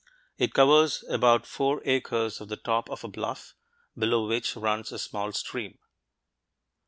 It 0.39 0.55
covers 0.55 1.03
about 1.11 1.45
four 1.45 1.79
acres 1.85 2.41
of 2.41 2.47
the 2.47 2.57
top 2.57 2.89
of 2.89 3.03
a 3.03 3.07
bluff, 3.07 3.53
below 3.95 4.25
which 4.27 4.55
runs 4.55 4.91
a 4.91 4.97
small 4.97 5.31
stream. 5.31 5.77